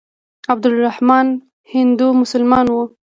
[0.51, 1.27] عبدالرحمن
[1.73, 2.83] هندو مسلمان وو.